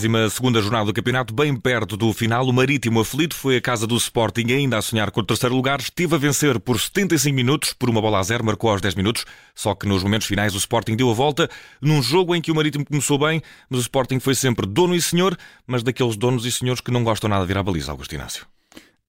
32 0.00 0.64
jornada 0.64 0.86
do 0.86 0.92
campeonato, 0.92 1.34
bem 1.34 1.54
perto 1.54 1.96
do 1.96 2.12
final, 2.12 2.46
o 2.46 2.52
Marítimo 2.52 3.00
aflito 3.00 3.34
foi 3.34 3.56
a 3.56 3.60
casa 3.60 3.86
do 3.86 3.96
Sporting 3.96 4.46
ainda 4.50 4.78
a 4.78 4.82
sonhar 4.82 5.10
com 5.10 5.20
o 5.20 5.24
terceiro 5.24 5.54
lugar, 5.54 5.80
esteve 5.80 6.14
a 6.14 6.18
vencer 6.18 6.58
por 6.58 6.80
75 6.80 7.34
minutos, 7.34 7.72
por 7.74 7.90
uma 7.90 8.00
bola 8.00 8.18
a 8.18 8.22
zero, 8.22 8.42
marcou 8.44 8.70
aos 8.70 8.80
10 8.80 8.94
minutos, 8.94 9.26
só 9.54 9.74
que 9.74 9.86
nos 9.86 10.02
momentos 10.02 10.26
finais 10.26 10.54
o 10.54 10.58
Sporting 10.58 10.96
deu 10.96 11.10
a 11.10 11.14
volta, 11.14 11.48
num 11.80 12.02
jogo 12.02 12.34
em 12.34 12.40
que 12.40 12.50
o 12.50 12.54
Marítimo 12.54 12.86
começou 12.86 13.18
bem, 13.18 13.42
mas 13.68 13.80
o 13.80 13.82
Sporting 13.82 14.18
foi 14.18 14.34
sempre 14.34 14.66
dono 14.66 14.94
e 14.94 15.02
senhor, 15.02 15.36
mas 15.66 15.82
daqueles 15.82 16.16
donos 16.16 16.46
e 16.46 16.52
senhores 16.52 16.80
que 16.80 16.90
não 16.90 17.04
gostam 17.04 17.28
nada 17.28 17.42
de 17.42 17.48
vir 17.48 17.58
à 17.58 17.62
baliza, 17.62 17.92
Augusto 17.92 18.14
Inácio. 18.14 18.46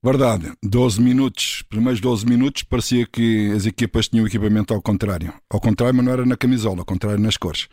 Verdade, 0.03 0.51
12 0.61 1.01
minutos, 1.01 1.63
primeiros 1.69 2.01
12 2.01 2.25
minutos 2.25 2.63
parecia 2.63 3.07
que 3.07 3.53
as 3.55 3.65
equipas 3.65 4.09
tinham 4.09 4.25
o 4.25 4.27
equipamento 4.27 4.73
ao 4.73 4.81
contrário. 4.81 5.33
Ao 5.49 5.61
contrário, 5.61 5.95
mas 5.95 6.05
não 6.05 6.11
era 6.11 6.25
na 6.25 6.35
camisola, 6.35 6.79
ao 6.79 6.85
contrário 6.85 7.21
nas 7.21 7.37
cores. 7.37 7.69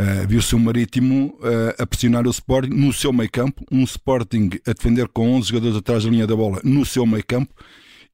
Uh, 0.00 0.26
Viu-se 0.26 0.54
o 0.56 0.58
Marítimo 0.58 1.38
uh, 1.38 1.80
a 1.80 1.86
pressionar 1.86 2.26
o 2.26 2.30
Sporting 2.30 2.74
no 2.74 2.92
seu 2.92 3.12
meio 3.12 3.30
campo, 3.30 3.64
um 3.70 3.84
Sporting 3.84 4.50
a 4.66 4.72
defender 4.72 5.06
com 5.08 5.32
11 5.34 5.48
jogadores 5.48 5.76
atrás 5.76 6.04
da 6.04 6.10
linha 6.10 6.26
da 6.26 6.34
bola 6.34 6.60
no 6.64 6.84
seu 6.84 7.06
meio 7.06 7.24
campo 7.24 7.54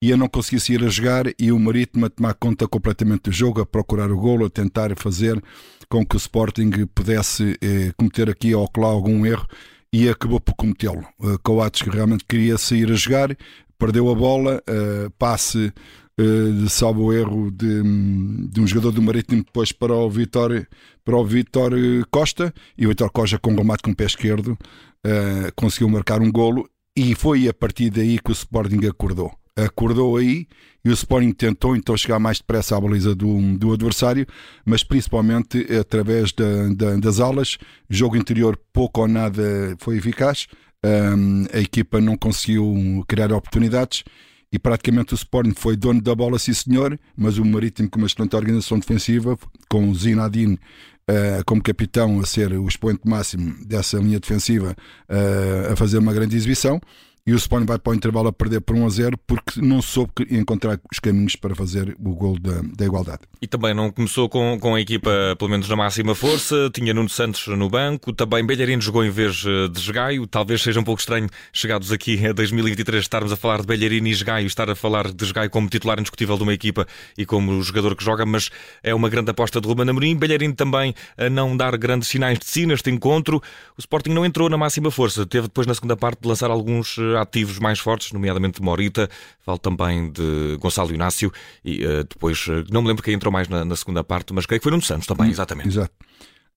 e 0.02 0.12
a 0.12 0.16
não 0.16 0.28
conseguir 0.28 0.60
se 0.60 0.72
ir 0.72 0.84
a 0.84 0.88
jogar 0.88 1.24
e 1.38 1.52
o 1.52 1.58
Marítimo 1.58 2.06
a 2.06 2.10
tomar 2.10 2.34
conta 2.34 2.66
completamente 2.66 3.24
do 3.24 3.32
jogo, 3.32 3.60
a 3.60 3.66
procurar 3.66 4.10
o 4.10 4.16
golo, 4.16 4.46
a 4.46 4.50
tentar 4.50 4.96
fazer 4.96 5.42
com 5.88 6.04
que 6.06 6.16
o 6.16 6.18
Sporting 6.18 6.70
pudesse 6.94 7.58
eh, 7.60 7.92
cometer 7.96 8.30
aqui 8.30 8.54
ou 8.54 8.68
lá 8.78 8.86
algum 8.86 9.26
erro 9.26 9.46
e 9.92 10.08
acabou 10.08 10.40
por 10.40 10.54
cometê-lo. 10.54 11.04
Uh, 11.18 11.38
Coates 11.42 11.82
que 11.82 11.90
realmente 11.90 12.24
queria 12.24 12.56
sair 12.56 12.90
a 12.90 12.94
jogar, 12.94 13.36
perdeu 13.78 14.10
a 14.10 14.14
bola, 14.14 14.62
uh, 14.68 15.10
passe 15.18 15.72
uh, 16.18 16.52
de 16.52 16.68
salvo 16.70 17.12
erro 17.12 17.50
de, 17.50 17.82
de, 18.48 18.60
um 18.60 18.66
jogador 18.66 18.92
do 18.92 19.02
Marítimo 19.02 19.42
depois 19.44 19.72
para 19.72 19.94
o 19.94 20.08
Vitor, 20.10 20.66
para 21.04 21.16
o 21.16 21.24
Vitor 21.24 21.72
Costa 22.10 22.52
e 22.76 22.86
o 22.86 22.88
Vitor 22.90 23.10
Costa 23.10 23.38
com 23.38 23.54
remate 23.54 23.82
com 23.82 23.90
o 23.90 23.96
pé 23.96 24.04
esquerdo 24.04 24.56
uh, 25.06 25.52
conseguiu 25.54 25.88
marcar 25.88 26.20
um 26.20 26.30
golo 26.30 26.68
e 26.96 27.14
foi 27.14 27.48
a 27.48 27.54
partir 27.54 27.90
daí 27.90 28.18
que 28.18 28.30
o 28.30 28.32
Sporting 28.32 28.86
acordou. 28.86 29.32
Acordou 29.56 30.16
aí 30.16 30.46
e 30.84 30.88
o 30.88 30.92
Sporting 30.92 31.32
tentou 31.32 31.76
então 31.76 31.96
chegar 31.96 32.18
mais 32.18 32.38
depressa 32.38 32.76
à 32.76 32.80
baliza 32.80 33.14
do, 33.14 33.56
do 33.58 33.72
adversário, 33.72 34.26
mas 34.64 34.82
principalmente 34.82 35.66
através 35.74 36.32
da, 36.32 36.68
da, 36.74 36.96
das 36.96 37.20
alas, 37.20 37.58
jogo 37.88 38.16
interior 38.16 38.58
pouco 38.72 39.02
ou 39.02 39.08
nada 39.08 39.42
foi 39.78 39.98
eficaz, 39.98 40.46
um, 40.84 41.44
a 41.52 41.60
equipa 41.60 42.00
não 42.00 42.16
conseguiu 42.16 43.04
criar 43.06 43.32
oportunidades 43.32 44.02
e 44.52 44.58
praticamente 44.58 45.14
o 45.14 45.16
Sporting 45.16 45.54
foi 45.54 45.76
dono 45.76 46.00
da 46.00 46.14
bola, 46.14 46.38
sim 46.38 46.52
senhor, 46.52 46.98
mas 47.16 47.38
o 47.38 47.44
Marítimo 47.44 47.88
com 47.88 47.98
uma 47.98 48.06
excelente 48.06 48.34
organização 48.34 48.78
defensiva, 48.78 49.38
com 49.68 49.88
o 49.88 49.94
Zinadine 49.94 50.54
uh, 50.54 51.44
como 51.46 51.62
capitão 51.62 52.20
a 52.20 52.26
ser 52.26 52.52
o 52.52 52.66
expoente 52.66 53.02
máximo 53.04 53.54
dessa 53.64 53.98
linha 53.98 54.18
defensiva, 54.18 54.76
uh, 55.08 55.72
a 55.72 55.76
fazer 55.76 55.98
uma 55.98 56.12
grande 56.12 56.36
exibição 56.36 56.80
e 57.26 57.32
o 57.32 57.36
Sporting 57.36 57.66
vai 57.66 57.78
para 57.78 57.92
o 57.92 57.94
intervalo 57.94 58.28
a 58.28 58.32
perder 58.32 58.60
por 58.60 58.74
1 58.76 58.86
a 58.86 58.88
0 58.88 59.18
porque 59.26 59.60
não 59.60 59.82
soube 59.82 60.12
encontrar 60.30 60.80
os 60.90 60.98
caminhos 60.98 61.36
para 61.36 61.54
fazer 61.54 61.96
o 61.98 62.14
gol 62.14 62.38
da, 62.38 62.60
da 62.76 62.84
igualdade. 62.84 63.20
E 63.40 63.46
também 63.46 63.74
não 63.74 63.90
começou 63.90 64.28
com, 64.28 64.58
com 64.60 64.74
a 64.74 64.80
equipa, 64.80 65.10
pelo 65.38 65.50
menos 65.50 65.68
na 65.68 65.76
máxima 65.76 66.14
força, 66.14 66.70
tinha 66.72 66.94
Nuno 66.94 67.08
Santos 67.08 67.46
no 67.46 67.68
banco, 67.68 68.12
também 68.12 68.44
Belharino 68.44 68.82
jogou 68.82 69.04
em 69.04 69.10
vez 69.10 69.44
eh, 69.46 69.68
de 69.68 69.80
Jogaio, 69.80 70.26
talvez 70.26 70.62
seja 70.62 70.80
um 70.80 70.84
pouco 70.84 71.00
estranho 71.00 71.28
chegados 71.52 71.92
aqui 71.92 72.26
a 72.26 72.32
2023 72.32 73.02
estarmos 73.02 73.32
a 73.32 73.36
falar 73.36 73.60
de 73.60 73.66
Belharino 73.66 74.08
e 74.08 74.14
Jogaio, 74.14 74.46
estar 74.46 74.68
a 74.70 74.74
falar 74.74 75.12
de 75.12 75.24
Jogaio 75.24 75.50
como 75.50 75.68
titular 75.68 75.98
indiscutível 75.98 76.36
de 76.36 76.42
uma 76.42 76.54
equipa 76.54 76.86
e 77.16 77.24
como 77.24 77.62
jogador 77.62 77.94
que 77.94 78.04
joga, 78.04 78.24
mas 78.26 78.50
é 78.82 78.94
uma 78.94 79.08
grande 79.08 79.30
aposta 79.30 79.60
de 79.60 79.68
Ruben 79.68 79.88
Amorim, 79.88 80.16
Belharino 80.16 80.54
também 80.54 80.94
a 81.16 81.28
não 81.28 81.56
dar 81.56 81.76
grandes 81.76 82.08
sinais 82.08 82.38
de 82.38 82.46
si 82.46 82.66
neste 82.66 82.90
encontro, 82.90 83.42
o 83.76 83.80
Sporting 83.80 84.10
não 84.10 84.24
entrou 84.24 84.48
na 84.48 84.56
máxima 84.56 84.90
força, 84.90 85.26
teve 85.26 85.48
depois 85.48 85.66
na 85.66 85.74
segunda 85.74 85.96
parte 85.96 86.22
de 86.22 86.28
lançar 86.28 86.50
alguns 86.50 86.98
eh, 86.98 87.09
ativos 87.16 87.58
mais 87.58 87.78
fortes, 87.78 88.12
nomeadamente 88.12 88.60
de 88.60 88.64
Morita, 88.64 89.08
falo 89.40 89.58
também 89.58 90.10
de 90.10 90.56
Gonçalo 90.60 90.94
Inácio 90.94 91.32
e 91.64 91.84
uh, 91.84 92.04
depois, 92.04 92.46
uh, 92.46 92.64
não 92.70 92.82
me 92.82 92.88
lembro 92.88 93.02
quem 93.02 93.14
entrou 93.14 93.32
mais 93.32 93.48
na, 93.48 93.64
na, 93.64 93.76
segunda 93.76 94.04
parte, 94.04 94.32
mas 94.32 94.46
creio 94.46 94.60
que 94.60 94.64
foi 94.64 94.72
Nuno 94.72 94.82
Santos 94.82 95.06
também, 95.06 95.28
hum, 95.28 95.30
exatamente. 95.30 95.68
Exato. 95.68 95.92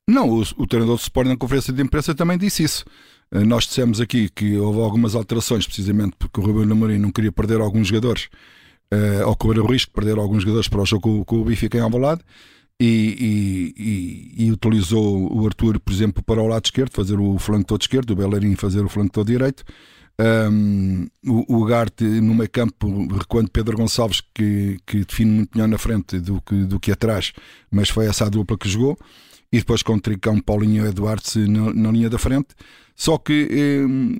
Não, 0.08 0.30
o, 0.30 0.41
o 0.58 0.68
treinador 0.68 0.97
do 0.97 1.02
Sport 1.02 1.28
na 1.28 1.38
conferência 1.38 1.72
de 1.74 1.81
imprensa 1.81 2.14
também 2.14 2.38
disse 2.38 2.64
isso. 2.64 2.86
Uh, 3.31 3.46
nós 3.46 3.66
dissemos 3.66 4.02
aqui 4.02 4.30
que 4.30 4.58
houve 4.58 4.80
algumas 4.80 5.16
alterações, 5.16 5.66
precisamente 5.66 6.16
porque 6.18 6.40
o 6.40 6.44
Ruben 6.44 6.72
Amorim 6.72 6.97
não 6.97 7.12
queria 7.12 7.31
perder 7.31 7.62
alguns 7.62 7.88
jogadores, 7.88 8.30
uh, 8.94 9.28
ou 9.28 9.35
correr 9.35 9.59
o 9.59 9.66
risco 9.66 9.91
de 9.91 9.96
perder 9.96 10.20
alguns 10.20 10.44
jogadores 10.44 10.68
para 10.68 10.81
o 10.81 10.85
jogo 10.85 11.02
com, 11.02 11.25
com 11.25 11.41
o 11.41 11.46
Benfica 11.46 11.78
em 11.78 11.81
Alvalade. 11.81 12.22
E, 12.81 13.74
e, 13.78 14.46
e, 14.46 14.52
utilizou 14.52 15.31
o 15.31 15.46
Arthur, 15.46 15.80
por 15.80 15.94
exemplo, 15.94 16.24
para 16.24 16.41
o 16.41 16.47
lado 16.47 16.66
esquerdo, 16.66 16.91
fazer 16.91 17.18
o 17.18 17.38
flanco 17.38 17.66
todo 17.66 17.81
esquerdo, 17.81 18.12
o 18.12 18.16
Bellerin 18.16 18.56
fazer 18.56 18.81
o 18.81 18.90
flanco 18.90 19.14
todo 19.14 19.28
direito. 19.28 19.64
Um, 20.23 21.07
o, 21.25 21.66
Garte 21.66 22.06
no 22.06 22.34
meio 22.34 22.50
campo, 22.50 23.07
recuando 23.13 23.51
Pedro 23.51 23.75
Gonçalves, 23.75 24.22
que, 24.34 24.79
que 24.85 25.03
define 25.03 25.31
muito 25.31 25.50
melhor 25.53 25.67
na 25.67 25.78
frente 25.78 26.17
do 26.19 26.39
que, 26.39 26.56
do 26.63 26.79
que 26.79 26.91
atrás, 26.94 27.34
mas 27.69 27.89
foi 27.89 28.06
essa 28.06 28.25
a 28.25 28.29
dupla 28.29 28.57
que 28.57 28.69
jogou. 28.69 28.97
E 29.51 29.57
depois 29.57 29.84
com 29.84 29.95
o 29.95 30.00
Tricão, 30.00 30.39
Paulinho 30.39 30.85
e 30.85 30.89
Eduardo 30.89 31.23
na, 31.47 31.73
na 31.73 31.91
linha 31.91 32.09
da 32.09 32.17
frente. 32.17 32.50
Só 32.95 33.17
que 33.17 33.85
um, 33.85 34.17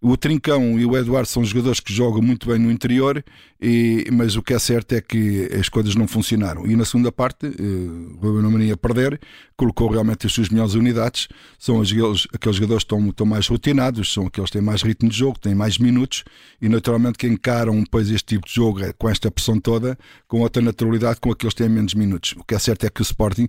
o 0.00 0.16
Trincão 0.16 0.80
e 0.80 0.86
o 0.86 0.96
Eduardo 0.96 1.28
são 1.28 1.44
jogadores 1.44 1.78
que 1.78 1.92
jogam 1.92 2.22
muito 2.22 2.48
bem 2.48 2.58
no 2.58 2.70
interior, 2.70 3.24
e, 3.62 4.08
mas 4.10 4.34
o 4.34 4.42
que 4.42 4.52
é 4.52 4.58
certo 4.58 4.92
é 4.92 5.00
que 5.00 5.48
as 5.58 5.68
coisas 5.68 5.94
não 5.94 6.08
funcionaram. 6.08 6.66
E 6.66 6.74
na 6.74 6.84
segunda 6.84 7.12
parte, 7.12 7.46
uh, 7.46 8.18
Ruben 8.20 8.44
Amorim 8.44 8.72
a 8.72 8.76
perder, 8.76 9.20
colocou 9.56 9.88
realmente 9.88 10.26
as 10.26 10.32
suas 10.32 10.48
melhores 10.48 10.74
unidades. 10.74 11.28
São 11.56 11.80
aqueles, 11.80 12.26
aqueles 12.34 12.56
jogadores 12.56 12.82
que 12.82 12.92
estão, 12.92 13.08
estão 13.08 13.24
mais 13.24 13.46
rotinados, 13.46 14.12
são 14.12 14.26
aqueles 14.26 14.50
que 14.50 14.58
têm 14.58 14.62
mais 14.62 14.82
ritmo 14.82 15.08
de 15.08 15.16
jogo, 15.16 15.38
têm 15.38 15.54
mais 15.54 15.78
minutos 15.78 16.24
e 16.60 16.68
naturalmente 16.68 17.16
que 17.16 17.28
encaram 17.28 17.80
depois 17.80 18.10
este 18.10 18.34
tipo 18.34 18.48
de 18.48 18.52
jogo 18.52 18.80
é 18.82 18.92
com 18.92 19.08
esta 19.08 19.30
pressão 19.30 19.60
toda, 19.60 19.96
com 20.26 20.40
outra 20.40 20.60
naturalidade, 20.60 21.20
com 21.20 21.30
aqueles 21.30 21.54
que 21.54 21.62
têm 21.62 21.70
menos 21.70 21.94
minutos. 21.94 22.34
O 22.36 22.42
que 22.42 22.56
é 22.56 22.58
certo 22.58 22.84
é 22.84 22.90
que 22.90 23.00
o 23.00 23.04
Sporting 23.04 23.46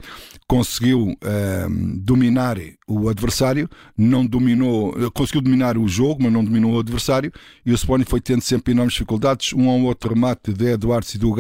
conseguiu 0.48 1.08
uh, 1.08 1.98
dominar 1.98 2.58
o 2.88 3.10
adversário, 3.10 3.68
não 3.98 4.24
dominou, 4.24 4.94
conseguiu 5.12 5.42
dominar 5.42 5.76
o 5.76 5.88
jogo, 5.88 6.22
mas 6.22 6.32
não 6.32 6.44
dominou 6.44 6.76
o 6.76 6.80
adversário, 6.80 7.32
e 7.66 7.72
o 7.72 7.76
Sporting 7.76 8.06
foi 8.06 8.22
tendo 8.22 8.42
sempre 8.42 8.74
enormes 8.74 8.94
dificuldades, 8.94 9.54
um 9.54 9.68
ou 9.68 9.82
outro 9.84 10.03
remate 10.08 10.54
de 10.54 10.72
Eduardo 10.72 11.08
e 11.14 11.18
do 11.18 11.36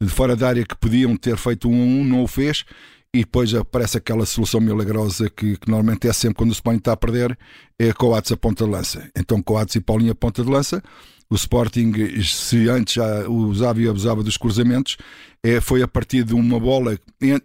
de 0.00 0.08
fora 0.08 0.34
da 0.34 0.48
área 0.48 0.64
que 0.64 0.76
podiam 0.76 1.16
ter 1.16 1.36
feito 1.36 1.68
um 1.68 1.74
a 1.74 1.84
um, 1.84 2.04
não 2.04 2.22
o 2.22 2.26
fez, 2.26 2.64
e 3.12 3.18
depois 3.20 3.52
aparece 3.54 3.98
aquela 3.98 4.24
solução 4.24 4.60
milagrosa 4.60 5.28
que, 5.28 5.56
que 5.56 5.68
normalmente 5.68 6.08
é 6.08 6.12
sempre 6.12 6.36
quando 6.36 6.50
o 6.50 6.52
Sporting 6.52 6.78
está 6.78 6.92
a 6.92 6.96
perder, 6.96 7.36
é 7.78 7.92
Coates 7.92 8.32
a 8.32 8.36
ponta 8.36 8.64
de 8.64 8.70
lança. 8.70 9.10
Então 9.16 9.42
Coates 9.42 9.74
e 9.74 9.80
Paulinho 9.80 10.12
a 10.12 10.14
ponta 10.14 10.42
de 10.42 10.50
lança, 10.50 10.82
o 11.28 11.34
Sporting, 11.34 11.92
se 12.22 12.68
antes 12.68 12.94
já 12.94 13.28
usava 13.28 13.80
e 13.80 13.88
abusava 13.88 14.22
dos 14.22 14.36
cruzamentos, 14.36 14.96
é, 15.42 15.60
foi 15.60 15.82
a 15.82 15.88
partir 15.88 16.24
de 16.24 16.34
uma 16.34 16.58
bola 16.58 16.98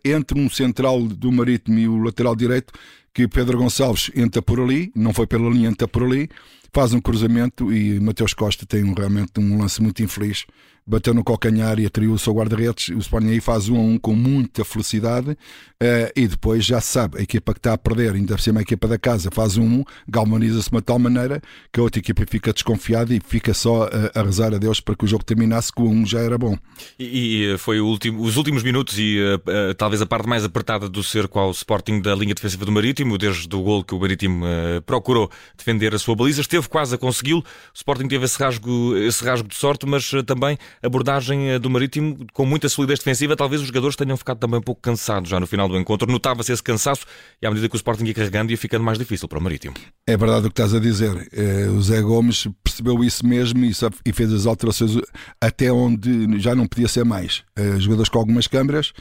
entre 0.03 0.39
um 0.39 0.49
central 0.49 1.01
do 1.03 1.31
Marítimo 1.31 1.77
e 1.77 1.87
o 1.87 1.97
lateral 1.97 2.35
direito 2.35 2.73
que 3.13 3.27
Pedro 3.27 3.57
Gonçalves 3.57 4.11
entra 4.15 4.41
por 4.41 4.59
ali, 4.59 4.91
não 4.95 5.13
foi 5.13 5.27
pela 5.27 5.49
linha, 5.49 5.69
entra 5.69 5.87
por 5.87 6.03
ali, 6.03 6.29
faz 6.75 6.93
um 6.93 6.99
cruzamento 6.99 7.71
e 7.71 8.01
Mateus 8.01 8.33
Costa 8.33 8.65
tem 8.65 8.93
realmente 8.93 9.39
um 9.39 9.59
lance 9.59 9.81
muito 9.81 10.03
infeliz 10.03 10.45
bateu 10.87 11.13
no 11.13 11.23
calcanhar 11.23 11.79
e 11.79 11.85
atraiu 11.85 12.13
o 12.13 12.19
seu 12.19 12.33
guarda-redes. 12.33 12.89
O 12.89 12.99
Sporting 12.99 13.29
aí 13.29 13.41
faz 13.41 13.67
um 13.69 13.75
a 13.75 13.79
um 13.79 13.97
com 13.97 14.13
muita 14.13 14.63
felicidade 14.63 15.31
uh, 15.31 16.11
e 16.15 16.27
depois 16.27 16.63
já 16.63 16.79
se 16.79 16.89
sabe, 16.89 17.17
a 17.17 17.21
equipa 17.21 17.53
que 17.53 17.59
está 17.59 17.73
a 17.73 17.77
perder, 17.77 18.13
ainda 18.13 18.35
por 18.35 18.41
cima 18.41 18.59
a 18.59 18.61
equipa 18.61 18.87
da 18.87 18.97
casa, 18.97 19.31
faz 19.31 19.57
um, 19.57 19.65
um 19.65 19.83
galvaniza-se 20.07 20.69
de 20.69 20.75
uma 20.75 20.81
tal 20.81 20.99
maneira 20.99 21.41
que 21.73 21.79
a 21.79 21.83
outra 21.83 21.99
equipa 21.99 22.23
fica 22.29 22.53
desconfiada 22.53 23.13
e 23.15 23.19
fica 23.19 23.53
só 23.53 23.89
a, 24.13 24.19
a 24.19 24.23
rezar 24.23 24.53
a 24.53 24.59
Deus 24.59 24.79
para 24.79 24.95
que 24.95 25.05
o 25.05 25.07
jogo 25.07 25.23
terminasse, 25.23 25.71
com 25.71 25.89
um 25.89 26.05
já 26.05 26.19
era 26.19 26.37
bom. 26.37 26.55
E, 26.99 27.53
e 27.53 27.57
foi 27.57 27.79
último, 27.79 28.21
os 28.21 28.37
últimos 28.37 28.61
minutos 28.61 28.99
e 28.99 29.19
uh, 29.19 29.71
uh, 29.71 29.73
talvez 29.73 30.01
a 30.03 30.05
parte 30.05 30.29
mais 30.29 30.43
apertada 30.43 30.87
do 30.87 31.03
cerco 31.03 31.39
ao 31.39 31.49
Sporting 31.49 31.99
da 31.99 32.13
linha 32.13 32.35
defensiva 32.35 32.63
do 32.63 32.71
Marítimo, 32.71 33.17
desde 33.17 33.53
o 33.55 33.61
gol 33.61 33.83
que 33.83 33.95
o 33.95 33.99
Marítimo 33.99 34.45
procurou 34.85 35.31
defender 35.57 35.95
a 35.95 35.99
sua 35.99 36.15
baliza, 36.15 36.41
esteve 36.41 36.67
quase 36.67 36.93
a 36.93 36.97
consegui-lo. 36.97 37.39
O 37.39 37.43
Sporting 37.73 38.07
teve 38.07 38.25
esse 38.25 38.37
rasgo, 38.37 38.95
esse 38.97 39.23
rasgo 39.23 39.47
de 39.47 39.55
sorte, 39.55 39.85
mas 39.85 40.11
também 40.25 40.57
abordagem 40.81 41.49
eh, 41.49 41.59
do 41.59 41.69
Marítimo 41.69 42.17
com 42.33 42.45
muita 42.45 42.69
solidez 42.69 42.99
defensiva. 42.99 43.35
Talvez 43.35 43.61
os 43.61 43.67
jogadores 43.67 43.95
tenham 43.95 44.17
ficado 44.17 44.37
também 44.37 44.59
um 44.59 44.63
pouco 44.63 44.81
cansados 44.81 45.29
já 45.29 45.39
no 45.39 45.47
final 45.47 45.67
do 45.67 45.77
encontro. 45.77 46.11
Notava-se 46.11 46.51
esse 46.51 46.63
cansaço 46.63 47.05
e 47.41 47.45
à 47.45 47.49
medida 47.49 47.67
que 47.69 47.75
o 47.75 47.77
Sporting 47.77 48.05
ia 48.05 48.13
carregando 48.13 48.51
ia 48.51 48.57
ficando 48.57 48.83
mais 48.83 48.97
difícil 48.97 49.27
para 49.27 49.39
o 49.39 49.41
Marítimo. 49.41 49.75
É 50.07 50.15
verdade 50.15 50.47
o 50.47 50.49
que 50.49 50.53
estás 50.53 50.73
a 50.73 50.79
dizer. 50.79 51.27
Eh, 51.31 51.67
o 51.69 51.81
Zé 51.81 52.01
Gomes 52.01 52.47
percebeu 52.63 53.03
isso 53.03 53.25
mesmo 53.25 53.63
e 53.65 54.13
fez 54.13 54.33
as 54.33 54.45
alterações 54.45 54.97
até 55.41 55.71
onde 55.71 56.39
já 56.39 56.55
não 56.55 56.67
podia 56.67 56.87
ser 56.87 57.05
mais. 57.05 57.43
Eh, 57.55 57.79
jogadores 57.79 58.09
com 58.09 58.19
algumas 58.19 58.47
câmaras, 58.47 58.93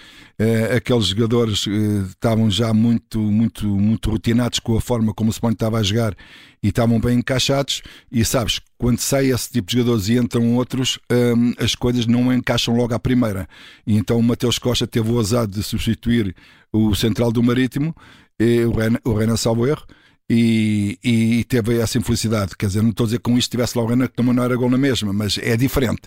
aqueles 0.77 1.07
jogadores 1.07 1.67
estavam 2.09 2.51
já 2.51 2.73
muito, 2.75 3.19
muito, 3.19 3.67
muito 3.67 4.11
rotinados 4.11 4.59
com 4.59 4.77
a 4.77 4.81
forma 4.81 5.15
como 5.15 5.31
o 5.31 5.33
Sporting 5.33 5.55
estava 5.55 5.79
a 5.79 5.83
jogar 5.83 6.17
e 6.63 6.69
estavam 6.69 6.99
bem 6.99 7.19
encaixados. 7.19 7.83
E 8.11 8.25
sabes, 8.25 8.61
quando 8.85 8.99
sai 8.99 9.33
esse 9.33 9.51
tipo 9.51 9.69
de 9.69 9.79
jogadores 9.79 10.11
e 10.11 10.19
entram 10.19 10.57
outros, 10.57 10.99
hum, 11.11 11.55
as 11.57 11.75
coisas 11.75 12.05
não 12.05 12.31
encaixam 12.31 12.77
logo 12.77 12.93
à 12.93 12.99
primeira. 12.99 13.49
E 13.87 13.97
então 13.97 14.19
o 14.19 14.23
Mateus 14.23 14.59
Costa 14.59 14.87
teve 14.87 15.11
o 15.11 15.19
azar 15.19 15.47
de 15.47 15.63
substituir 15.63 16.37
o 16.71 16.95
central 16.95 17.33
do 17.33 17.43
Marítimo, 17.43 17.97
e 18.39 18.63
o 18.63 18.73
Renan, 18.73 18.99
o 19.03 19.15
Renan 19.15 19.39
Salvo 19.39 19.67
Erro, 19.67 19.87
e, 20.29 20.99
e, 21.05 21.45
teve 21.45 21.79
essa 21.79 21.99
infelicidade. 21.99 22.57
Quer 22.57 22.67
dizer, 22.67 22.83
não 22.83 22.91
estou 22.91 23.05
a 23.05 23.07
dizer 23.09 23.19
que 23.19 23.25
com 23.25 23.37
isto 23.37 23.51
tivesse 23.51 23.77
logo 23.77 23.95
que 23.95 24.15
também 24.15 24.33
não 24.33 24.43
era 24.43 24.57
gol 24.57 24.71
na 24.71 24.79
mesma, 24.79 25.13
mas 25.13 25.39
é 25.39 25.55
diferente. 25.57 26.03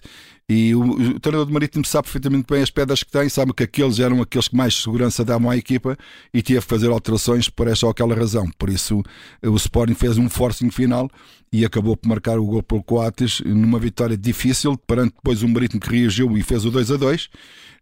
E 0.49 0.73
o, 0.73 0.81
o 0.81 1.19
treinador 1.19 1.45
do 1.45 1.53
Marítimo 1.53 1.85
sabe 1.85 2.05
perfeitamente 2.05 2.47
bem 2.49 2.63
as 2.63 2.71
pedras 2.71 3.03
que 3.03 3.11
tem, 3.11 3.29
sabe 3.29 3.53
que 3.53 3.63
aqueles 3.63 3.99
eram 3.99 4.21
aqueles 4.21 4.47
que 4.47 4.55
mais 4.55 4.73
segurança 4.75 5.23
davam 5.23 5.51
à 5.51 5.57
equipa 5.57 5.95
e 6.33 6.41
teve 6.41 6.61
que 6.61 6.67
fazer 6.67 6.89
alterações 6.89 7.47
por 7.47 7.67
esta 7.67 7.85
ou 7.85 7.91
aquela 7.91 8.15
razão. 8.15 8.49
Por 8.57 8.69
isso, 8.69 9.03
o 9.43 9.55
Sporting 9.55 9.93
fez 9.93 10.17
um 10.17 10.29
forcing 10.29 10.71
final 10.71 11.09
e 11.51 11.63
acabou 11.63 11.95
por 11.95 12.07
marcar 12.07 12.39
o 12.39 12.45
gol 12.45 12.63
pelo 12.63 12.83
Coates 12.83 13.41
numa 13.45 13.77
vitória 13.77 14.17
difícil, 14.17 14.77
perante 14.77 15.13
depois 15.15 15.43
o 15.43 15.47
Marítimo 15.47 15.81
que 15.81 15.95
reagiu 15.95 16.35
e 16.37 16.41
fez 16.41 16.65
o 16.65 16.71
2 16.71 16.91
a 16.91 16.97
2 16.97 17.29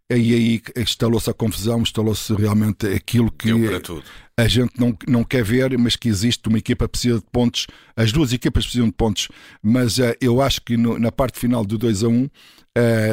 e 0.08 0.34
aí 0.34 0.62
instalou-se 0.76 1.28
a 1.28 1.34
confusão, 1.34 1.80
instalou-se 1.80 2.32
realmente 2.34 2.86
aquilo 2.86 3.30
que 3.30 3.50
a 4.36 4.46
gente 4.46 4.78
não, 4.78 4.96
não 5.08 5.24
quer 5.24 5.42
ver, 5.42 5.76
mas 5.78 5.96
que 5.96 6.08
existe 6.08 6.48
uma 6.48 6.58
equipa 6.58 6.86
que 6.86 6.92
precisa 6.92 7.18
de 7.18 7.24
pontos, 7.32 7.66
as 7.96 8.12
duas 8.12 8.32
equipas 8.32 8.64
precisam 8.64 8.86
de 8.86 8.92
pontos, 8.92 9.28
mas 9.62 9.98
uh, 9.98 10.14
eu 10.20 10.40
acho 10.40 10.60
que 10.60 10.76
no, 10.76 10.98
na 10.98 11.10
parte 11.10 11.38
final 11.38 11.64
do 11.64 11.76
2 11.76 12.04
a 12.04 12.08
1 12.08 12.12
um, 12.12 12.24
uh, 12.24 12.28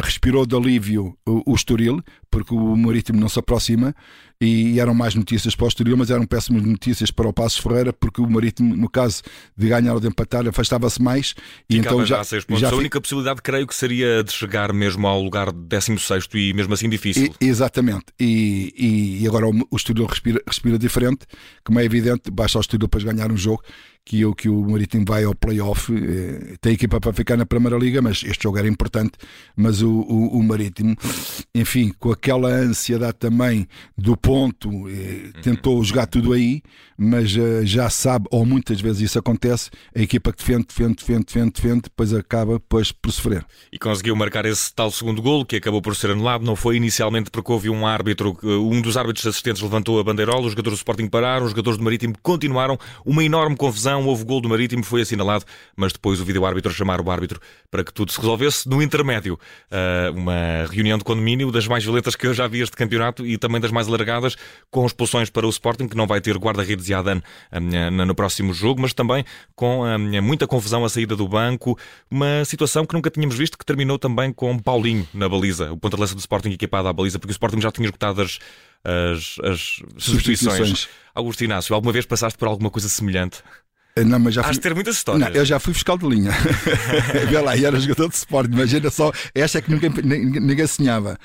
respirou 0.03 0.45
de 0.45 0.55
alívio 0.55 1.17
o, 1.25 1.51
o 1.51 1.55
Estoril, 1.55 2.03
porque 2.29 2.53
o 2.53 2.75
Marítimo 2.75 3.19
não 3.19 3.29
se 3.29 3.39
aproxima 3.39 3.95
e 4.43 4.79
eram 4.79 4.93
mais 4.93 5.15
notícias 5.15 5.55
para 5.55 5.65
o 5.65 5.67
Estoril, 5.67 5.97
mas 5.97 6.09
eram 6.09 6.25
péssimas 6.25 6.63
notícias 6.63 7.11
para 7.11 7.27
o 7.27 7.33
Passos 7.33 7.59
Ferreira, 7.59 7.93
porque 7.93 8.21
o 8.21 8.29
Marítimo, 8.29 8.75
no 8.75 8.89
caso 8.89 9.21
de 9.55 9.69
ganhar 9.69 9.93
ou 9.93 9.99
de 9.99 10.07
empatar, 10.07 10.47
afastava-se 10.47 11.01
mais. 11.01 11.33
E 11.69 11.77
então 11.77 12.05
já, 12.05 12.23
já, 12.23 12.39
já 12.57 12.69
A 12.69 12.75
única 12.75 12.99
possibilidade, 12.99 13.41
creio 13.41 13.65
que 13.65 13.75
seria 13.75 14.23
de 14.23 14.31
chegar 14.31 14.73
mesmo 14.73 15.07
ao 15.07 15.21
lugar 15.21 15.51
16 15.51 16.27
e 16.33 16.53
mesmo 16.53 16.73
assim 16.73 16.89
difícil. 16.89 17.33
E, 17.39 17.45
exatamente. 17.45 18.05
E, 18.19 19.21
e, 19.21 19.27
agora 19.27 19.47
o, 19.47 19.53
o 19.69 19.75
Estoril 19.75 20.05
respira, 20.05 20.41
respira 20.45 20.77
diferente, 20.77 21.25
como 21.63 21.79
é 21.79 21.85
evidente, 21.85 22.29
basta 22.31 22.57
o 22.57 22.61
Estoril 22.61 22.87
para 22.87 23.03
ganhar 23.03 23.31
um 23.31 23.37
jogo 23.37 23.63
que 24.05 24.25
o, 24.25 24.35
que 24.35 24.49
o 24.49 24.61
Marítimo 24.61 25.05
vai 25.07 25.23
ao 25.23 25.33
playoff, 25.33 25.93
eh, 25.93 26.55
tem 26.59 26.73
equipa 26.73 26.99
para 26.99 27.13
ficar 27.13 27.37
na 27.37 27.45
Primeira 27.45 27.77
Liga, 27.77 28.01
mas 28.01 28.21
este 28.23 28.43
jogo 28.43 28.57
era 28.57 28.67
importante. 28.67 29.13
Mas 29.55 29.81
o, 29.81 29.89
o, 29.89 30.37
o 30.39 30.43
Marítimo, 30.43 30.95
enfim, 31.55 31.93
com 31.97 32.11
aquela 32.11 32.49
ansiedade 32.49 33.15
também 33.17 33.65
do 33.97 34.17
ponto, 34.17 34.69
eh, 34.89 35.31
tentou 35.41 35.81
jogar 35.83 36.07
tudo 36.07 36.33
aí, 36.33 36.61
mas 36.97 37.35
eh, 37.35 37.65
já 37.65 37.89
sabe, 37.89 38.27
ou 38.29 38.45
muitas 38.45 38.81
vezes 38.81 39.03
isso 39.03 39.19
acontece, 39.19 39.69
a 39.95 40.01
equipa 40.01 40.33
que 40.33 40.39
defende, 40.39 40.65
defende, 40.67 40.95
defende, 40.95 41.25
defende, 41.25 41.51
defende, 41.53 41.81
depois 41.83 42.13
acaba 42.13 42.53
depois 42.53 42.91
por 42.91 43.11
sofrer. 43.11 43.45
E 43.71 43.79
conseguiu 43.79 44.15
marcar 44.17 44.45
esse 44.45 44.73
tal 44.73 44.91
segundo 44.91 45.21
golo, 45.21 45.45
que 45.45 45.55
acabou 45.55 45.81
por 45.81 45.95
ser 45.95 46.11
anulado, 46.11 46.43
não 46.43 46.57
foi 46.57 46.75
inicialmente 46.75 47.31
porque 47.31 47.51
houve 47.51 47.69
um 47.69 47.87
árbitro, 47.87 48.37
um 48.43 48.81
dos 48.81 48.97
árbitros 48.97 49.25
assistentes 49.25 49.61
levantou 49.61 49.97
a 49.97 50.03
bandeirola, 50.03 50.45
os 50.45 50.51
jogadores 50.51 50.79
do 50.79 50.81
Sporting 50.81 51.07
pararam, 51.07 51.45
os 51.45 51.51
jogadores 51.51 51.77
do 51.77 51.83
Marítimo 51.85 52.15
continuaram, 52.21 52.77
uma 53.05 53.23
enorme 53.23 53.55
confusão 53.55 53.92
houve 54.01 54.23
gol 54.23 54.41
do 54.41 54.49
Marítimo, 54.49 54.83
foi 54.83 55.01
assinalado, 55.01 55.45
mas 55.75 55.93
depois 55.93 56.19
o 56.19 56.25
vídeo-árbitro 56.25 56.71
chamar 56.73 57.01
o 57.01 57.09
árbitro 57.09 57.39
para 57.69 57.83
que 57.83 57.93
tudo 57.93 58.11
se 58.11 58.19
resolvesse. 58.19 58.67
No 58.67 58.81
intermédio, 58.81 59.39
ah, 59.71 60.11
uma 60.13 60.65
reunião 60.69 60.97
de 60.97 61.03
condomínio 61.03 61.51
das 61.51 61.67
mais 61.67 61.83
violentas 61.83 62.15
que 62.15 62.27
eu 62.27 62.33
já 62.33 62.47
vi 62.47 62.61
este 62.61 62.75
campeonato 62.75 63.25
e 63.25 63.37
também 63.37 63.59
das 63.59 63.71
mais 63.71 63.87
alargadas, 63.87 64.35
com 64.71 64.85
expulsões 64.85 65.29
para 65.29 65.45
o 65.45 65.49
Sporting, 65.49 65.87
que 65.87 65.95
não 65.95 66.07
vai 66.07 66.21
ter 66.21 66.37
guarda-redes 66.37 66.89
e 66.89 66.93
Adan 66.93 67.21
ah, 67.51 67.59
no 67.59 68.15
próximo 68.15 68.53
jogo, 68.53 68.81
mas 68.81 68.93
também 68.93 69.25
com 69.55 69.83
ah, 69.83 69.97
muita 69.97 70.47
confusão 70.47 70.83
à 70.85 70.89
saída 70.89 71.15
do 71.15 71.27
banco, 71.27 71.77
uma 72.09 72.45
situação 72.45 72.85
que 72.85 72.93
nunca 72.93 73.09
tínhamos 73.09 73.35
visto, 73.35 73.57
que 73.57 73.65
terminou 73.65 73.97
também 73.99 74.31
com 74.31 74.57
Paulinho 74.57 75.07
na 75.13 75.27
baliza, 75.27 75.71
o 75.71 75.77
ponta-lança 75.77 76.15
do 76.15 76.19
Sporting 76.19 76.51
equipado 76.51 76.87
à 76.87 76.93
baliza, 76.93 77.19
porque 77.19 77.31
o 77.31 77.33
Sporting 77.35 77.61
já 77.61 77.71
tinha 77.71 77.85
esgotado 77.85 78.21
as, 78.21 78.39
as, 78.83 79.37
as 79.43 79.59
substituições. 79.97 80.57
substituições. 80.57 80.89
Augusto 81.15 81.43
Inácio, 81.43 81.75
alguma 81.75 81.93
vez 81.93 82.05
passaste 82.05 82.37
por 82.37 82.47
alguma 82.47 82.69
coisa 82.69 82.89
semelhante? 82.89 83.43
Não, 83.95 84.17
mas 84.19 84.33
já 84.33 84.43
fui... 84.43 84.53
De 84.53 84.59
ter 84.59 84.73
muitas 84.73 84.95
histórias. 84.95 85.29
Não, 85.29 85.35
eu 85.35 85.45
já 85.45 85.59
fui 85.59 85.73
fiscal 85.73 85.97
de 85.97 86.07
linha. 86.07 86.31
Vê 87.29 87.39
lá, 87.39 87.55
e 87.55 87.63
era 87.63 87.79
jogador 87.79 88.09
de 88.09 88.17
suporte. 88.17 88.51
Imagina 88.51 88.89
só, 88.89 89.11
esta 89.35 89.59
é 89.59 89.61
que 89.61 89.71
ninguém, 89.71 89.91
ninguém 90.41 90.65
sonhava. 90.65 91.17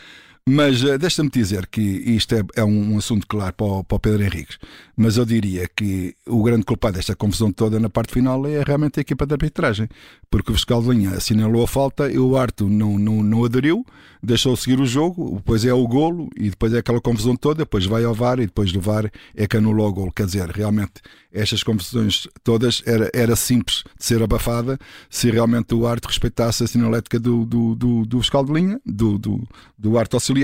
Mas 0.50 0.82
uh, 0.82 0.96
deixa-me 0.96 1.28
dizer 1.28 1.66
que 1.66 1.82
isto 1.82 2.34
é, 2.34 2.42
é 2.56 2.64
um, 2.64 2.96
assunto 2.96 3.26
claro 3.26 3.52
para 3.52 3.66
o, 3.66 3.84
para 3.84 3.96
o, 3.96 4.00
Pedro 4.00 4.22
Henriques, 4.22 4.58
mas 4.96 5.18
eu 5.18 5.26
diria 5.26 5.68
que 5.68 6.14
o 6.26 6.42
grande 6.42 6.64
culpado 6.64 6.96
desta 6.96 7.14
confusão 7.14 7.52
toda 7.52 7.78
na 7.78 7.90
parte 7.90 8.14
final 8.14 8.46
é 8.46 8.62
realmente 8.62 8.98
a 8.98 9.02
equipa 9.02 9.26
de 9.26 9.34
arbitragem, 9.34 9.90
porque 10.30 10.50
o 10.50 10.54
fiscal 10.54 10.80
de 10.80 10.88
linha 10.88 11.10
assinalou 11.10 11.62
a 11.62 11.68
falta 11.68 12.10
e 12.10 12.18
o 12.18 12.34
Arto 12.34 12.66
não, 12.66 12.98
não, 12.98 13.22
não 13.22 13.44
aderiu, 13.44 13.84
deixou 14.22 14.56
seguir 14.56 14.80
o 14.80 14.86
jogo, 14.86 15.36
depois 15.36 15.66
é 15.66 15.72
o 15.72 15.86
golo 15.86 16.30
e 16.34 16.48
depois 16.48 16.72
é 16.72 16.78
aquela 16.78 17.00
confusão 17.00 17.36
toda, 17.36 17.58
depois 17.58 17.84
vai 17.84 18.04
ao 18.04 18.14
VAR 18.14 18.38
e 18.40 18.46
depois 18.46 18.72
do 18.72 18.80
VAR 18.80 19.10
é 19.36 19.46
que 19.46 19.58
anulou 19.58 19.88
o 19.88 19.92
golo. 19.92 20.12
Quer 20.12 20.24
dizer, 20.24 20.48
realmente 20.48 20.94
estas 21.30 21.62
confusões 21.62 22.26
todas 22.42 22.82
era, 22.86 23.10
era 23.12 23.36
simples 23.36 23.84
de 23.98 24.04
ser 24.04 24.22
abafada 24.22 24.78
se 25.10 25.30
realmente 25.30 25.74
o 25.74 25.86
Arto 25.86 26.08
respeitasse 26.08 26.64
a 26.64 26.66
sinalética 26.66 27.20
do, 27.20 27.44
do, 27.44 27.74
do, 27.74 28.06
do 28.06 28.20
fiscal 28.20 28.44
de 28.44 28.52
linha, 28.52 28.80
do, 28.84 29.18
do, 29.18 29.46
do 29.76 29.98
Arto 29.98 30.14
auxiliar. 30.14 30.37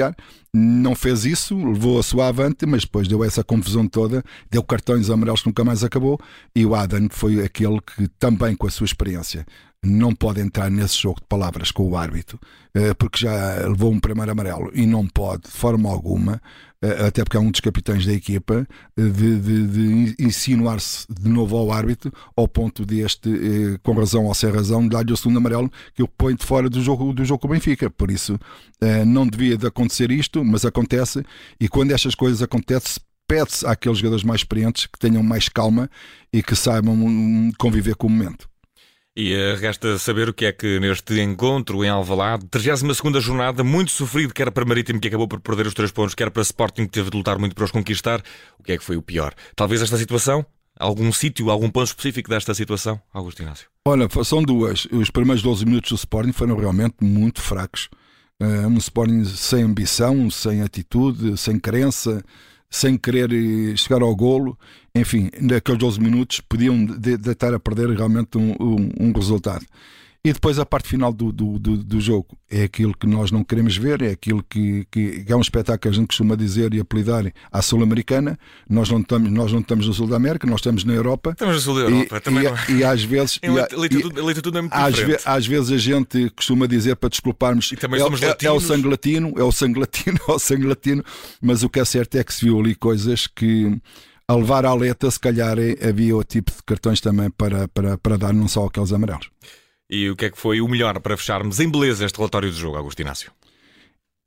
Não 0.52 0.94
fez 0.94 1.24
isso, 1.24 1.56
levou 1.56 1.98
a 1.98 2.02
sua 2.02 2.28
avante, 2.28 2.64
mas 2.64 2.82
depois 2.82 3.08
deu 3.08 3.24
essa 3.24 3.42
confusão 3.42 3.88
toda, 3.88 4.22
deu 4.50 4.62
cartões 4.62 5.10
amarelos 5.10 5.42
que 5.42 5.48
nunca 5.48 5.64
mais 5.64 5.82
acabou. 5.82 6.18
E 6.54 6.64
o 6.64 6.74
Adam 6.74 7.08
foi 7.10 7.44
aquele 7.44 7.80
que, 7.80 8.06
também 8.18 8.54
com 8.54 8.66
a 8.66 8.70
sua 8.70 8.84
experiência, 8.84 9.44
não 9.84 10.14
pode 10.14 10.40
entrar 10.40 10.70
nesse 10.70 10.98
jogo 10.98 11.20
de 11.20 11.26
palavras 11.26 11.70
com 11.70 11.88
o 11.88 11.96
árbitro, 11.96 12.38
eh, 12.74 12.94
porque 12.94 13.18
já 13.18 13.66
levou 13.68 13.92
um 13.92 14.00
primeiro 14.00 14.32
amarelo 14.32 14.70
e 14.74 14.86
não 14.86 15.06
pode, 15.06 15.44
de 15.44 15.50
forma 15.50 15.88
alguma, 15.88 16.40
eh, 16.82 17.06
até 17.06 17.22
porque 17.22 17.36
é 17.36 17.40
um 17.40 17.50
dos 17.50 17.60
capitães 17.60 18.04
da 18.04 18.12
equipa, 18.12 18.66
eh, 18.96 19.02
de, 19.02 19.38
de, 19.38 19.66
de 19.66 20.24
insinuar-se 20.24 21.06
de 21.08 21.28
novo 21.28 21.56
ao 21.56 21.72
árbitro, 21.72 22.12
ao 22.36 22.48
ponto 22.48 22.84
deste, 22.84 23.30
com 23.82 23.92
razão 23.92 24.24
ou 24.24 24.34
sem 24.34 24.50
razão, 24.50 24.86
dar-lhe 24.86 25.12
o 25.12 25.16
segundo 25.16 25.36
amarelo 25.38 25.70
que 25.94 26.02
o 26.02 26.08
põe 26.08 26.34
de 26.34 26.44
fora 26.44 26.68
do 26.68 26.82
jogo, 26.82 27.12
do 27.12 27.24
jogo 27.24 27.40
com 27.40 27.48
o 27.48 27.50
Benfica. 27.50 27.88
Por 27.90 28.10
isso, 28.10 28.38
não 29.06 29.26
devia 29.26 29.56
de 29.56 29.66
acontecer 29.66 30.10
isto, 30.10 30.44
mas 30.44 30.64
acontece, 30.64 31.22
e 31.60 31.68
quando 31.68 31.92
estas 31.92 32.14
coisas 32.14 32.42
acontecem, 32.42 33.02
pede-se 33.26 33.66
àqueles 33.66 33.98
jogadores 33.98 34.24
mais 34.24 34.40
experientes 34.40 34.86
que 34.86 34.98
tenham 34.98 35.22
mais 35.22 35.48
calma 35.48 35.88
e 36.32 36.42
que 36.42 36.54
saibam 36.54 36.94
hum, 36.94 37.52
conviver 37.58 37.94
com 37.96 38.06
o 38.06 38.10
momento. 38.10 38.48
E 39.16 39.32
uh, 39.32 39.56
resta 39.60 39.96
saber 39.96 40.28
o 40.28 40.34
que 40.34 40.44
é 40.44 40.52
que 40.52 40.80
neste 40.80 41.20
encontro 41.20 41.84
em 41.84 41.88
Alvalade, 41.88 42.46
32 42.46 42.98
jornada, 43.24 43.62
muito 43.62 43.92
sofrido, 43.92 44.34
quer 44.34 44.50
para 44.50 44.64
Marítimo, 44.64 44.98
que 44.98 45.06
acabou 45.06 45.28
por 45.28 45.38
perder 45.38 45.68
os 45.68 45.74
três 45.74 45.92
pontos, 45.92 46.16
quer 46.16 46.30
para 46.30 46.42
Sporting, 46.42 46.86
que 46.86 46.90
teve 46.90 47.10
de 47.10 47.16
lutar 47.16 47.38
muito 47.38 47.54
para 47.54 47.64
os 47.64 47.70
conquistar. 47.70 48.20
O 48.58 48.62
que 48.64 48.72
é 48.72 48.78
que 48.78 48.82
foi 48.82 48.96
o 48.96 49.02
pior? 49.02 49.32
Talvez 49.54 49.82
esta 49.82 49.96
situação? 49.96 50.44
Algum 50.76 51.12
sítio, 51.12 51.48
algum 51.48 51.70
ponto 51.70 51.86
específico 51.86 52.28
desta 52.28 52.52
situação, 52.54 53.00
Augusto 53.12 53.40
Inácio? 53.40 53.68
Olha, 53.86 54.08
são 54.24 54.42
duas. 54.42 54.88
Os 54.90 55.08
primeiros 55.10 55.42
12 55.42 55.64
minutos 55.64 55.90
do 55.90 55.96
Sporting 55.96 56.32
foram 56.32 56.56
realmente 56.56 56.96
muito 57.00 57.40
fracos. 57.40 57.88
Uh, 58.42 58.66
um 58.66 58.78
Sporting 58.78 59.24
sem 59.26 59.62
ambição, 59.62 60.28
sem 60.28 60.62
atitude, 60.62 61.38
sem 61.38 61.60
crença, 61.60 62.20
sem 62.74 62.98
querer 62.98 63.32
eh, 63.32 63.76
chegar 63.76 64.02
ao 64.02 64.16
golo, 64.16 64.58
enfim, 64.92 65.30
naqueles 65.40 65.78
12 65.78 66.00
minutos 66.00 66.40
podiam 66.40 66.84
de, 66.84 67.16
de 67.16 67.30
estar 67.30 67.54
a 67.54 67.60
perder 67.60 67.88
realmente 67.90 68.36
um, 68.36 68.50
um, 68.60 68.90
um 68.98 69.12
resultado. 69.12 69.64
E 70.26 70.32
depois 70.32 70.58
a 70.58 70.64
parte 70.64 70.88
final 70.88 71.12
do, 71.12 71.30
do, 71.30 71.58
do, 71.58 71.76
do, 71.76 72.00
jogo 72.00 72.28
é 72.50 72.62
aquilo 72.62 72.96
que 72.96 73.06
nós 73.06 73.30
não 73.30 73.44
queremos 73.44 73.76
ver, 73.76 74.00
é 74.00 74.12
aquilo 74.12 74.42
que, 74.42 74.86
que, 74.90 75.22
é 75.28 75.36
um 75.36 75.40
espetáculo 75.42 75.80
que 75.80 75.88
a 75.88 75.92
gente 75.92 76.06
costuma 76.06 76.34
dizer 76.34 76.72
e 76.72 76.80
apelidar 76.80 77.30
à 77.52 77.60
Sul-Americana. 77.60 78.38
Nós, 78.66 78.88
não 78.88 79.00
estamos, 79.00 79.30
nós 79.30 79.52
não 79.52 79.60
estamos 79.60 79.86
no 79.86 79.92
Sul 79.92 80.06
da 80.06 80.16
América, 80.16 80.46
nós 80.46 80.60
estamos 80.60 80.82
na 80.82 80.94
Europa. 80.94 81.32
Estamos 81.32 81.56
no 81.56 81.60
Sul 81.60 81.74
da 81.74 81.80
Europa, 81.82 82.16
e, 82.16 82.20
também 82.20 82.44
e, 82.44 82.50
não. 82.50 82.78
e 82.78 82.84
às 82.84 83.04
vezes. 83.04 83.38
Em 83.42 83.50
leitude, 83.50 84.56
é 84.56 84.60
muito 84.62 84.72
às, 84.72 84.98
ve, 84.98 85.18
às 85.26 85.46
vezes 85.46 85.70
a 85.70 85.76
gente 85.76 86.30
costuma 86.30 86.66
dizer 86.66 86.96
para 86.96 87.10
desculparmos. 87.10 87.70
E 87.72 87.76
também 87.76 88.00
é, 88.00 88.04
somos 88.04 88.22
é, 88.22 88.34
é 88.40 88.50
o 88.50 88.60
sangue 88.60 88.88
latino, 88.88 89.34
é 89.36 89.42
o 89.42 89.52
sangue 89.52 89.78
latino, 89.78 90.18
é 90.26 90.32
o 90.32 90.38
sangue 90.38 90.66
latino, 90.66 91.04
mas 91.42 91.62
o 91.62 91.68
que 91.68 91.80
é 91.80 91.84
certo 91.84 92.16
é 92.16 92.24
que 92.24 92.32
se 92.32 92.46
viu 92.46 92.58
ali 92.58 92.74
coisas 92.74 93.26
que 93.26 93.78
a 94.26 94.34
levar 94.34 94.64
à 94.64 94.72
letra, 94.72 95.10
se 95.10 95.20
calhar 95.20 95.58
é, 95.58 95.86
havia 95.86 96.16
o 96.16 96.24
tipo 96.24 96.50
de 96.50 96.62
cartões 96.64 96.98
também 96.98 97.28
para, 97.28 97.68
para, 97.68 97.98
para 97.98 98.16
dar, 98.16 98.32
não 98.32 98.48
só 98.48 98.64
aqueles 98.64 98.90
amarelos. 98.90 99.28
E 99.94 100.10
o 100.10 100.16
que 100.16 100.24
é 100.24 100.30
que 100.30 100.36
foi 100.36 100.60
o 100.60 100.66
melhor 100.66 100.98
para 100.98 101.16
fecharmos 101.16 101.60
em 101.60 101.70
beleza 101.70 102.04
este 102.04 102.16
relatório 102.16 102.50
do 102.50 102.56
jogo, 102.56 102.76
Augusto 102.76 103.00
Inácio? 103.00 103.30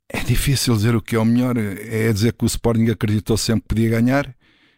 É 0.08 0.20
difícil 0.20 0.74
dizer 0.74 0.96
o 0.96 1.02
que 1.02 1.14
é 1.14 1.18
o 1.18 1.26
melhor. 1.26 1.58
É 1.58 2.10
dizer 2.10 2.32
que 2.32 2.42
o 2.42 2.46
Sporting 2.46 2.88
acreditou 2.88 3.36
sempre 3.36 3.62
que 3.62 3.68
podia 3.68 3.90
ganhar, 3.90 4.34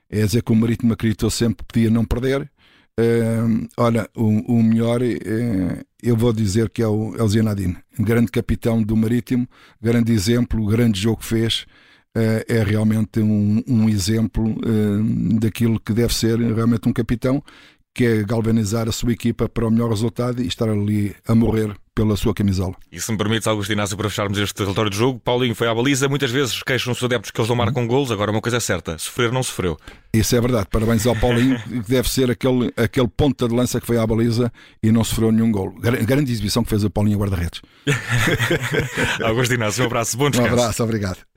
é 0.08 0.24
dizer 0.24 0.42
que 0.42 0.50
o 0.50 0.56
Marítimo 0.56 0.92
acreditou 0.92 1.30
sempre 1.30 1.58
que 1.58 1.72
podia 1.72 1.90
não 1.90 2.04
perder. 2.04 2.50
Uh, 2.98 3.68
olha, 3.76 4.10
o, 4.16 4.56
o 4.58 4.62
melhor 4.64 5.00
uh, 5.00 5.86
eu 6.02 6.16
vou 6.16 6.32
dizer 6.32 6.68
que 6.68 6.82
é 6.82 6.88
o, 6.88 7.14
é 7.16 7.22
o 7.22 8.02
grande 8.02 8.32
capitão 8.32 8.82
do 8.82 8.96
Marítimo, 8.96 9.48
grande 9.80 10.12
exemplo, 10.12 10.66
grande 10.66 11.00
jogo 11.00 11.20
que 11.20 11.26
fez. 11.26 11.66
Uh, 12.16 12.42
é 12.48 12.64
realmente 12.64 13.20
um, 13.20 13.62
um 13.68 13.88
exemplo 13.88 14.56
daquilo 15.38 15.78
que 15.78 15.92
deve 15.92 16.12
ser 16.12 16.36
realmente 16.36 16.88
um 16.88 16.92
capitão 16.92 17.40
que 17.94 18.04
é 18.04 18.22
galvanizar 18.22 18.88
a 18.88 18.92
sua 18.92 19.12
equipa 19.12 19.48
para 19.48 19.66
o 19.66 19.70
melhor 19.70 19.90
resultado 19.90 20.42
e 20.42 20.46
estar 20.46 20.68
ali 20.68 21.14
a 21.26 21.34
morrer 21.34 21.74
pela 21.94 22.16
sua 22.16 22.32
camisola. 22.32 22.74
E 22.90 23.00
se 23.00 23.10
me 23.12 23.18
permites, 23.18 23.46
Augusto 23.46 23.72
Inácio, 23.72 23.96
para 23.96 24.08
fecharmos 24.08 24.38
este 24.38 24.62
relatório 24.62 24.90
de 24.90 24.96
jogo, 24.96 25.18
Paulinho 25.18 25.54
foi 25.54 25.68
à 25.68 25.74
baliza. 25.74 26.08
Muitas 26.08 26.30
vezes 26.30 26.62
queixam 26.62 26.92
os 26.92 27.02
adeptos 27.02 27.30
que 27.30 27.38
eles 27.38 27.48
não 27.48 27.56
marcam 27.56 27.86
gols. 27.86 28.10
Agora, 28.10 28.30
uma 28.30 28.40
coisa 28.40 28.56
é 28.56 28.60
certa: 28.60 28.96
sofrer 28.96 29.30
não 29.30 29.42
sofreu. 29.42 29.76
Isso 30.14 30.34
é 30.34 30.40
verdade. 30.40 30.66
Parabéns 30.70 31.06
ao 31.06 31.14
Paulinho, 31.16 31.60
que 31.84 31.90
deve 31.90 32.08
ser 32.08 32.30
aquele, 32.30 32.72
aquele 32.76 33.08
ponta 33.08 33.46
de 33.46 33.54
lança 33.54 33.80
que 33.80 33.86
foi 33.86 33.98
à 33.98 34.06
baliza 34.06 34.50
e 34.82 34.90
não 34.90 35.04
sofreu 35.04 35.30
nenhum 35.30 35.52
gol. 35.52 35.74
Grande 35.80 36.32
exibição 36.32 36.62
que 36.62 36.70
fez 36.70 36.84
o 36.84 36.90
Paulinho 36.90 37.18
guarda-redes. 37.18 37.60
Augusto 39.22 39.52
Inácio, 39.54 39.82
um 39.82 39.86
abraço, 39.86 40.16
bom 40.16 40.30
descanso. 40.30 40.50
Um 40.50 40.58
abraço, 40.58 40.82
obrigado. 40.82 41.29